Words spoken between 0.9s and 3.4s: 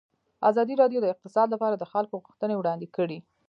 د اقتصاد لپاره د خلکو غوښتنې وړاندې کړي.